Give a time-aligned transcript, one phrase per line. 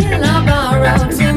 [0.00, 1.33] still are borrowed.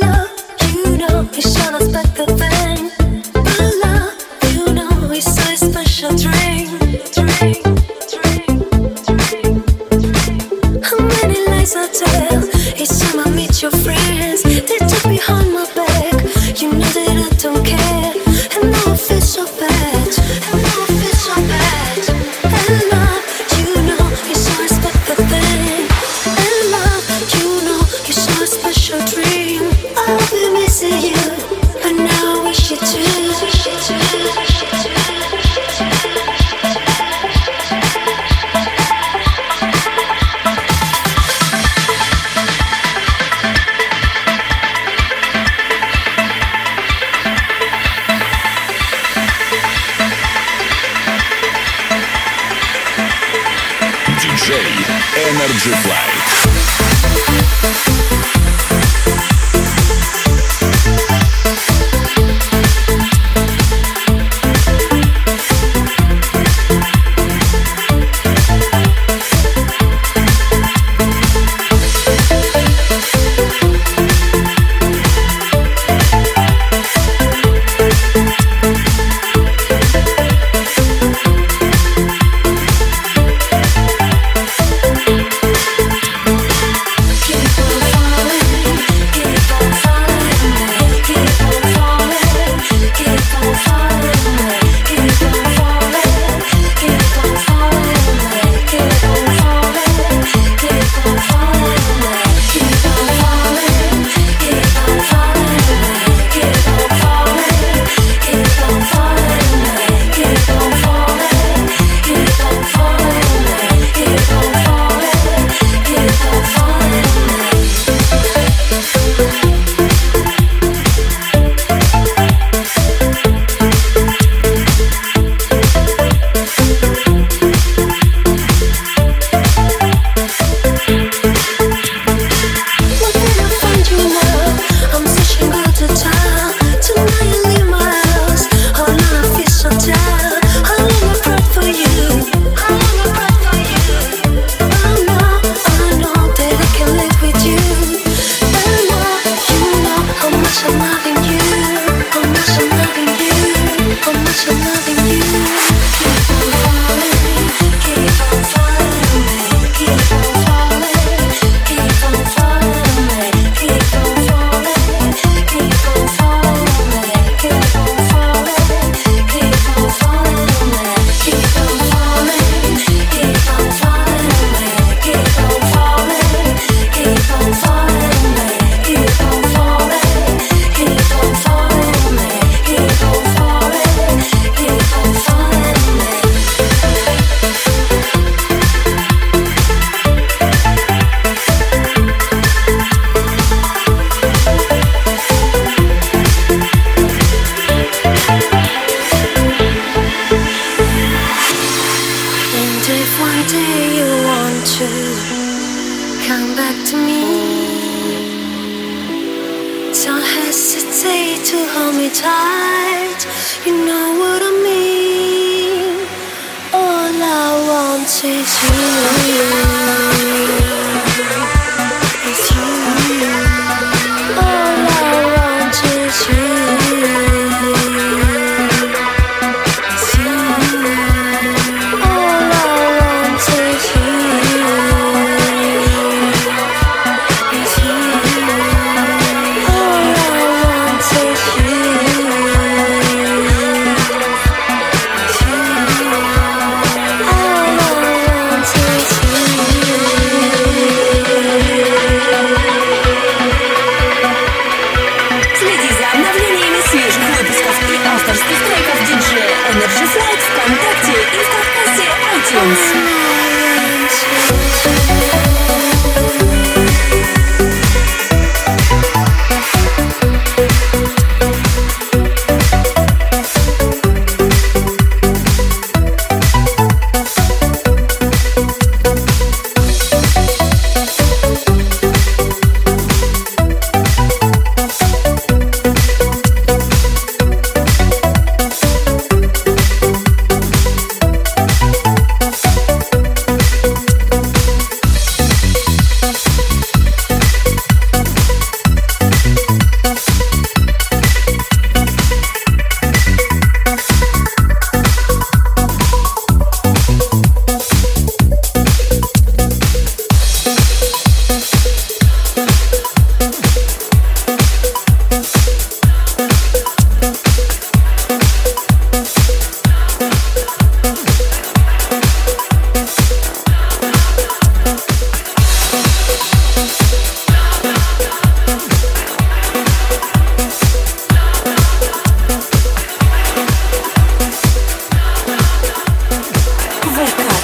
[0.00, 0.29] know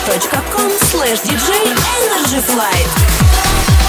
[0.06, 1.50] facebook.com slash DJ
[1.98, 3.85] Energy Flight.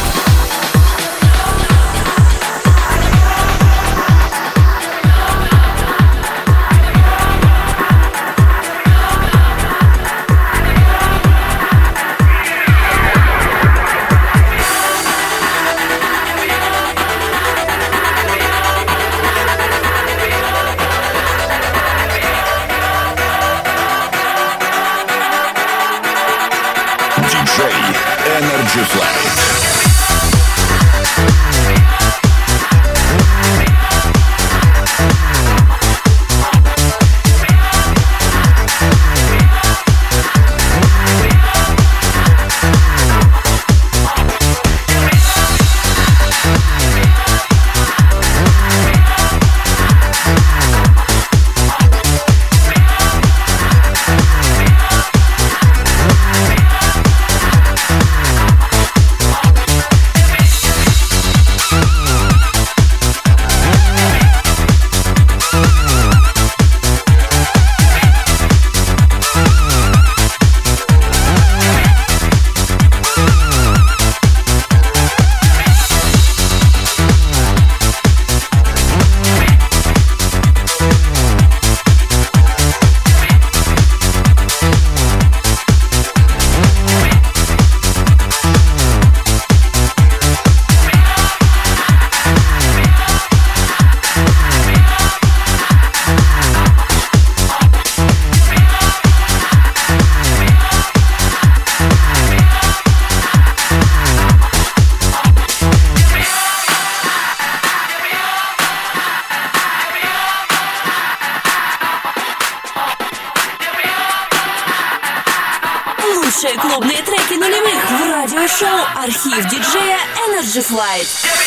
[116.38, 119.98] Лучшие клубные треки нулевых в радиошоу «Архив диджея
[120.30, 121.47] Energy Flight».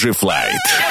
[0.00, 0.87] Energy Flight.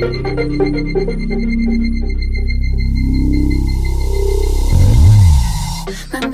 [0.00, 0.12] Над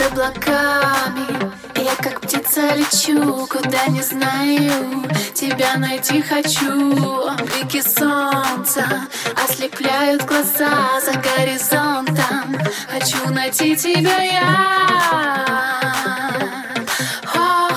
[0.03, 5.03] облаками я как птица лечу, куда не знаю,
[5.35, 7.29] тебя найти хочу.
[7.39, 8.87] Блики солнца
[9.35, 12.57] ослепляют глаза за горизонтом.
[12.89, 15.47] Хочу найти тебя я.
[17.35, 17.69] О,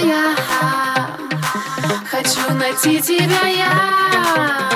[0.00, 0.36] я
[2.10, 4.69] хочу найти тебя я.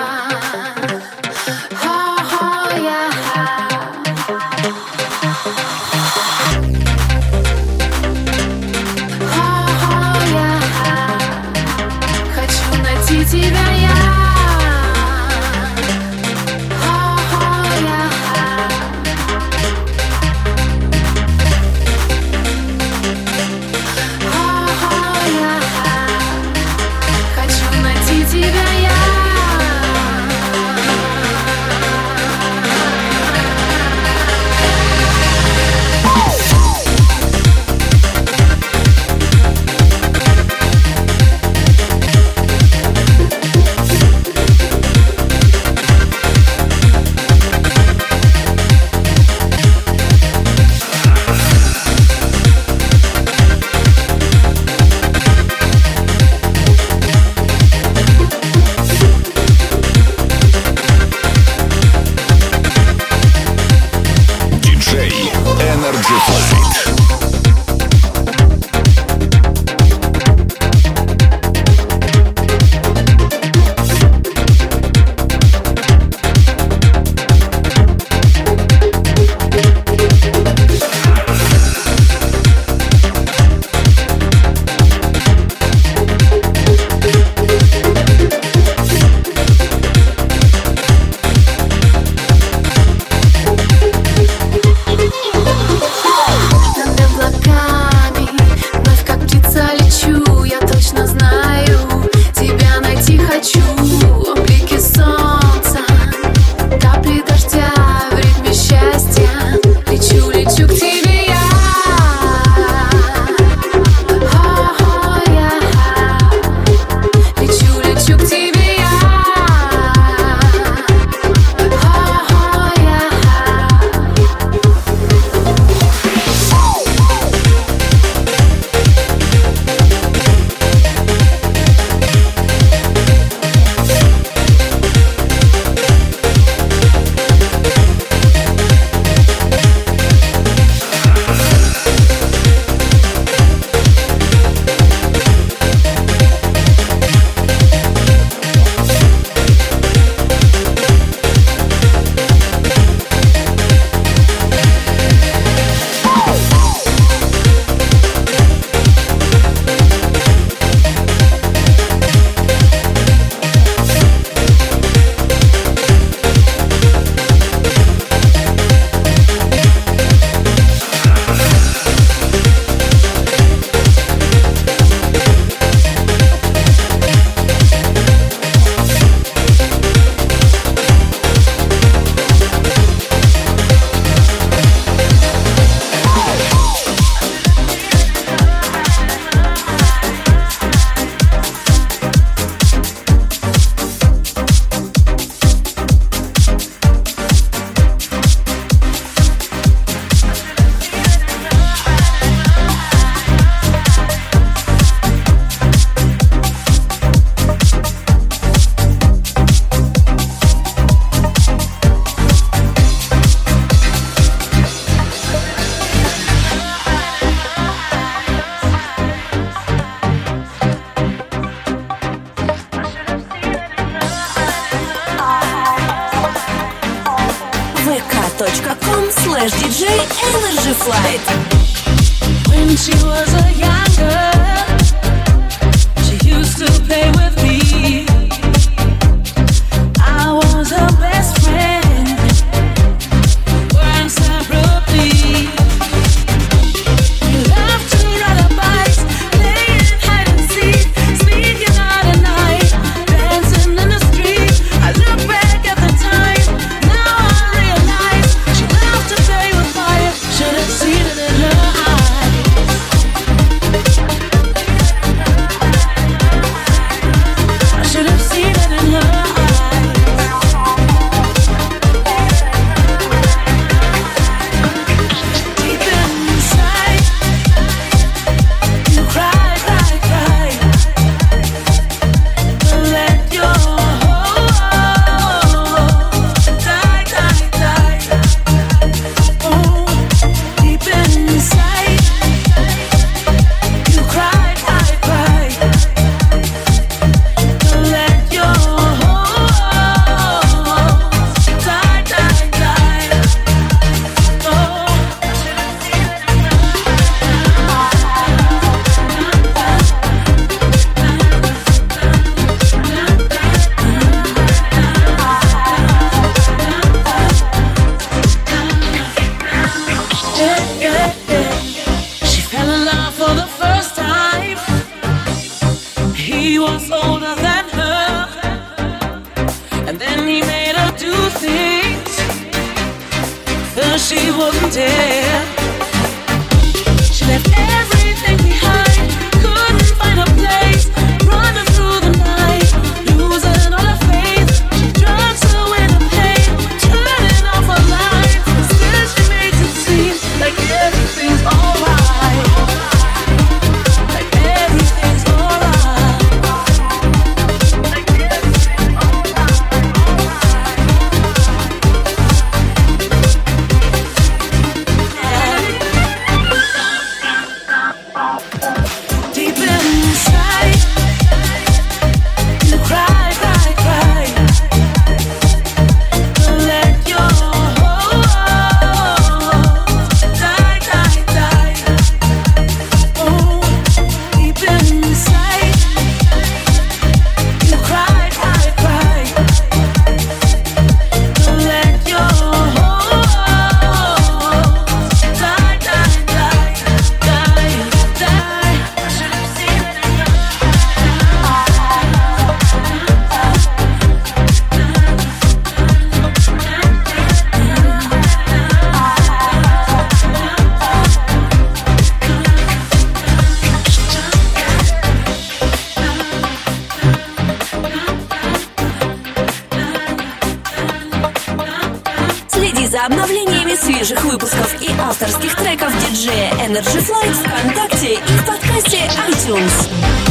[422.95, 430.24] за обновлениями свежих выпусков и авторских треков диджея Energy Flight ВКонтакте и в подкасте iTunes.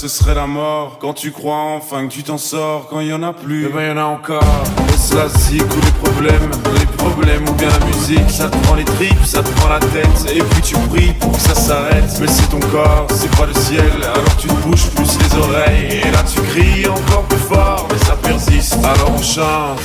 [0.00, 0.96] Ce serait la mort.
[0.98, 3.86] Quand tu crois enfin que tu t'en sors, quand y en a plus, eh ben
[3.86, 4.42] y en a encore.
[4.88, 8.76] Est-ce la zik ou les problèmes Les problèmes ou bien la musique, ça te prend
[8.76, 12.18] les tripes, ça te prend la tête, et puis tu pries pour que ça s'arrête.
[12.18, 16.00] Mais c'est ton corps, c'est pas le ciel, alors tu te bouges plus les oreilles,
[16.02, 19.80] et là tu cries encore plus fort, mais ça persiste, alors on chante.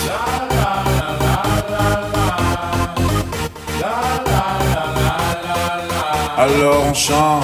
[6.37, 7.43] Alors on chante.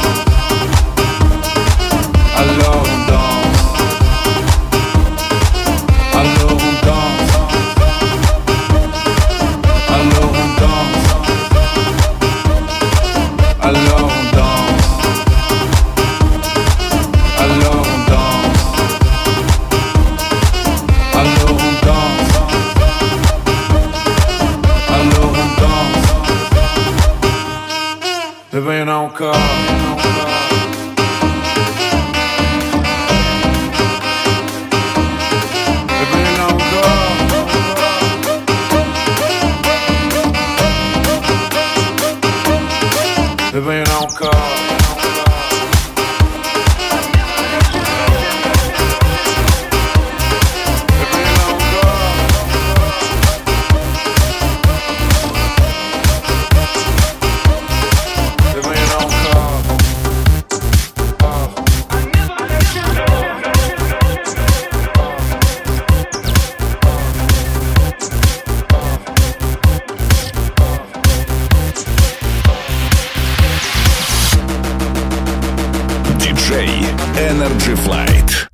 [77.21, 78.50] Energy Flight.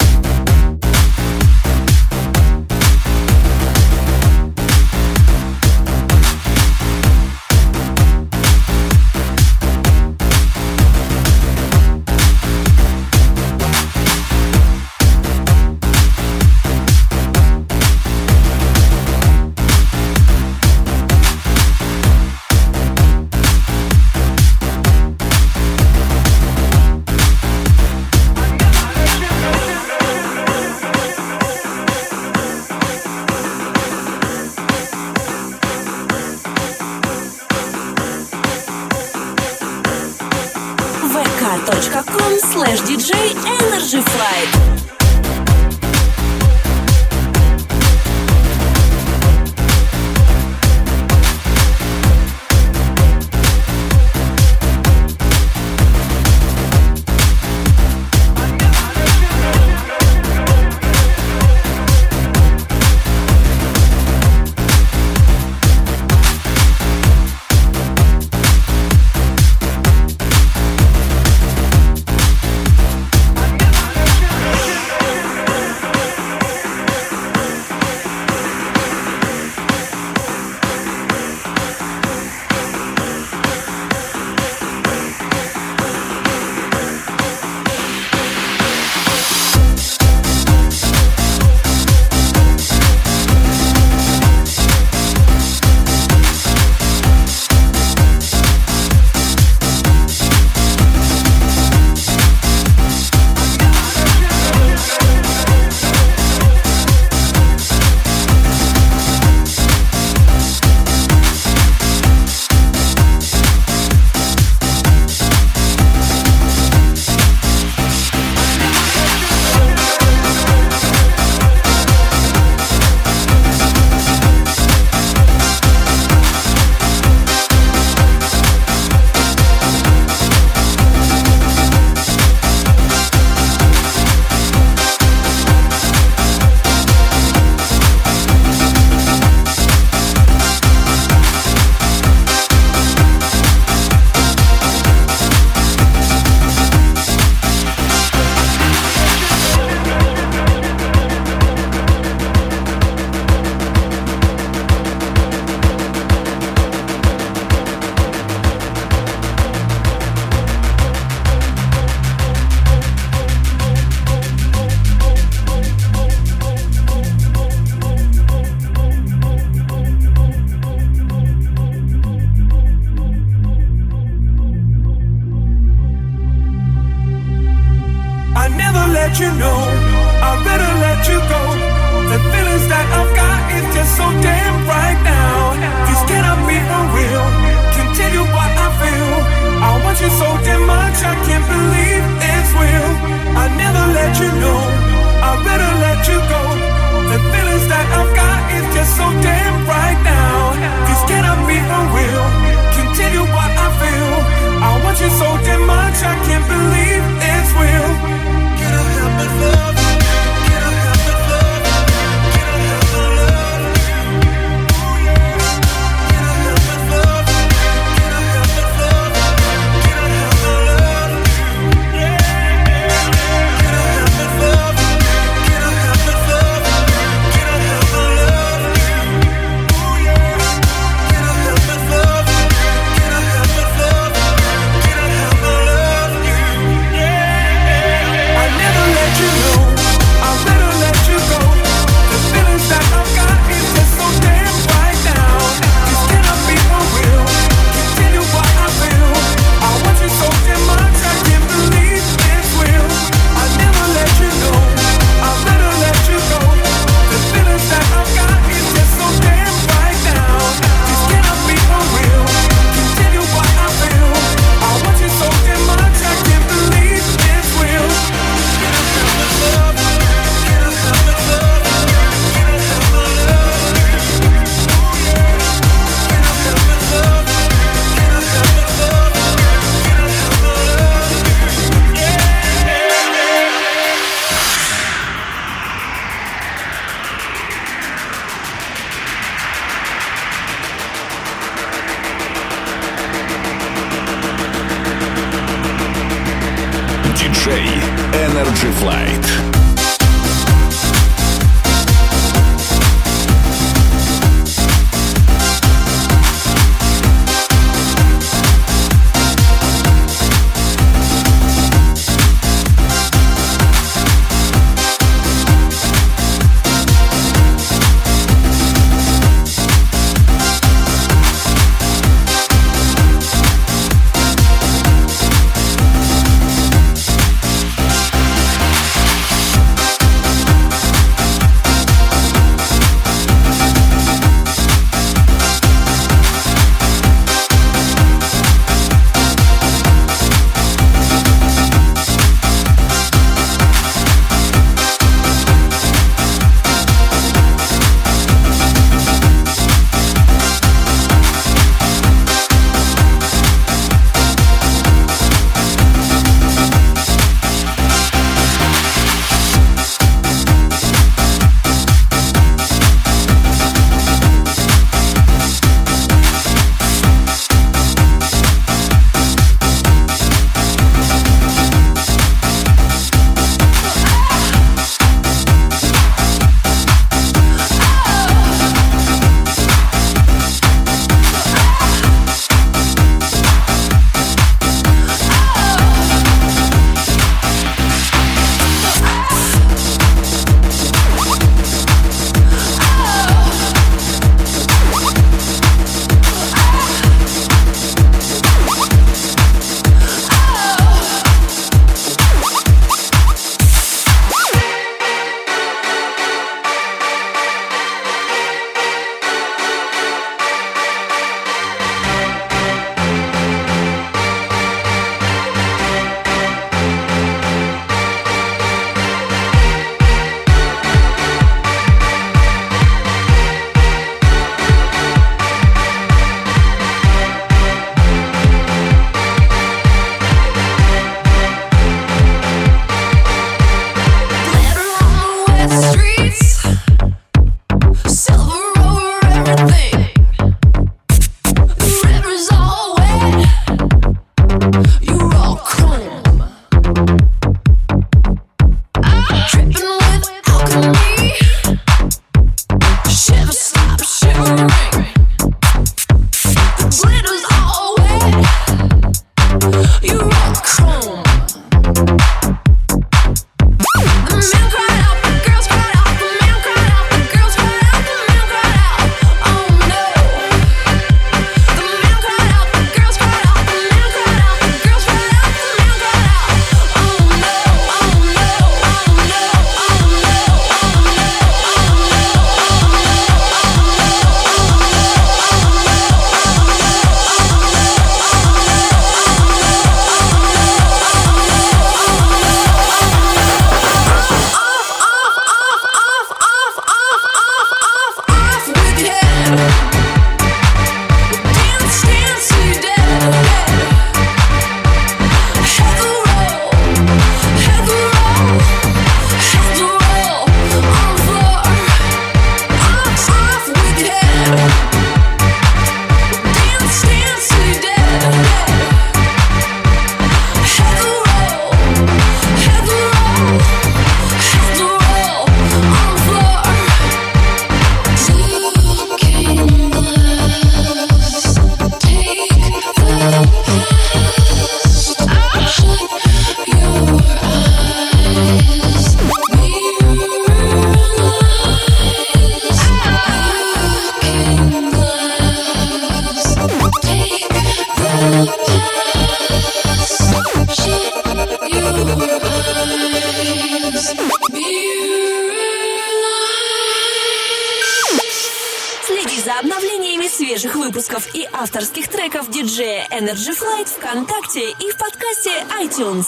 [559.60, 565.52] обновлениями свежих выпусков и авторских треков диджея Energy Flight ВКонтакте и в подкасте
[565.82, 566.26] iTunes.